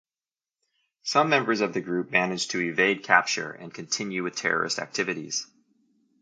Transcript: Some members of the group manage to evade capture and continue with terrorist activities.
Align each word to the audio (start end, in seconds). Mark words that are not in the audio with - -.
Some 1.03 1.29
members 1.29 1.61
of 1.61 1.75
the 1.75 1.79
group 1.79 2.09
manage 2.09 2.47
to 2.47 2.59
evade 2.59 3.03
capture 3.03 3.51
and 3.51 3.71
continue 3.71 4.23
with 4.23 4.35
terrorist 4.35 4.79
activities. 4.79 5.45